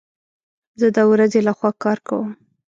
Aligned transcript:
زه 0.79 0.87
د 0.97 0.99
ورځي 1.11 1.39
لخوا 1.47 1.69
کار 1.83 1.97
کوم 2.07 2.29